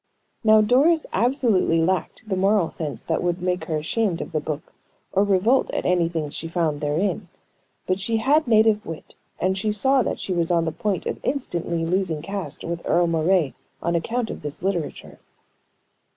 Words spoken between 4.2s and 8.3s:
the book, or revolt at anything she found therein. But she